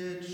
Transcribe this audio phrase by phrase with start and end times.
[0.00, 0.29] Hitch.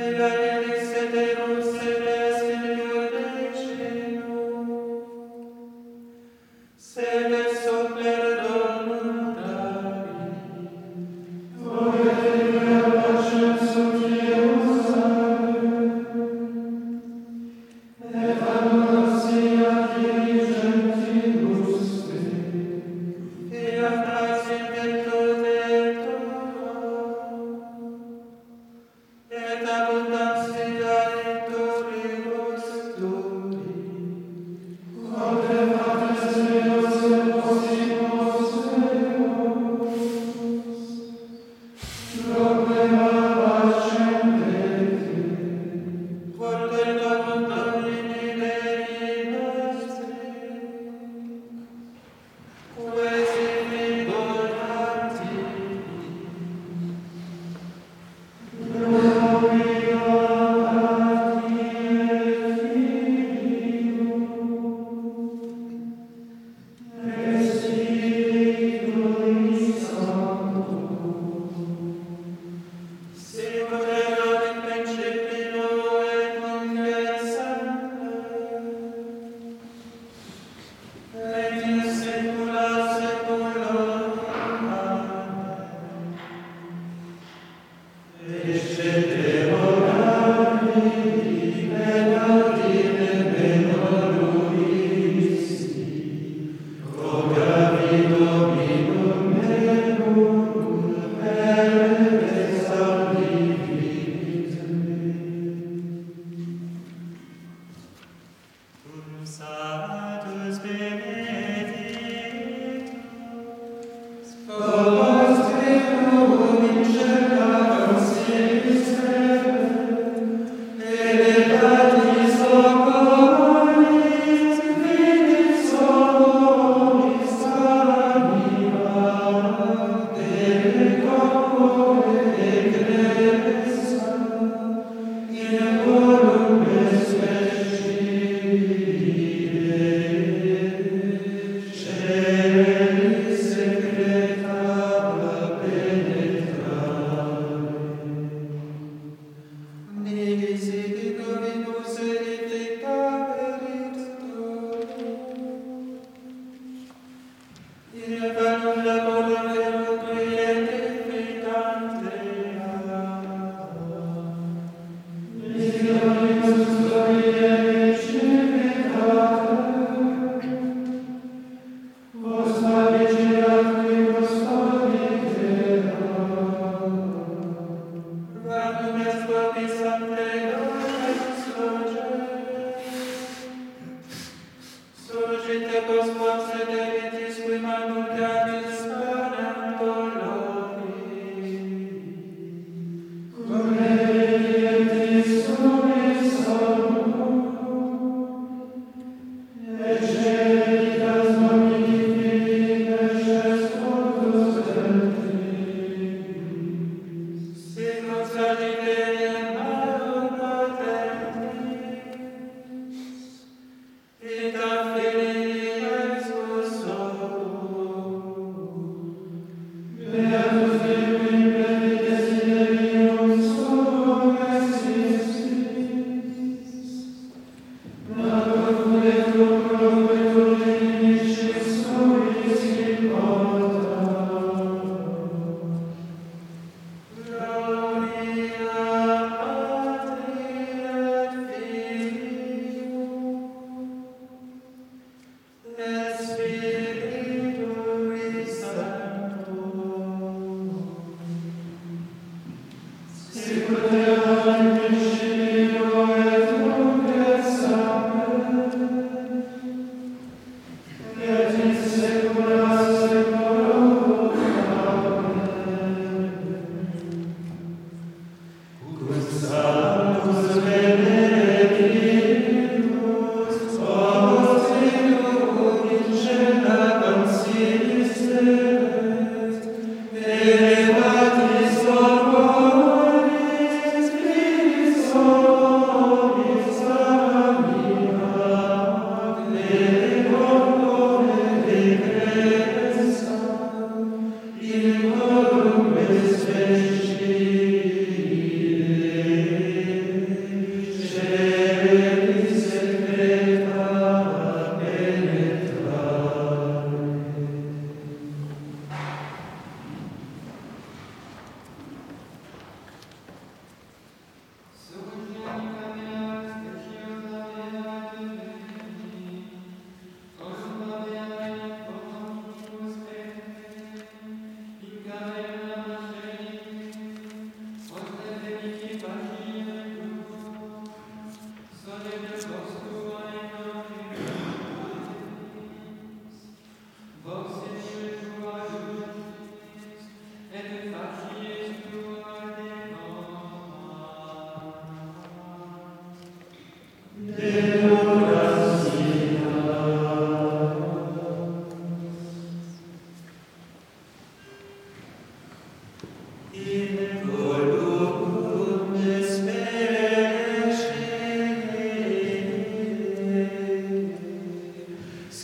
[0.00, 0.39] Amen.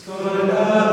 [0.06, 0.85] Solo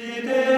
[0.00, 0.49] Fidei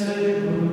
[0.00, 0.69] say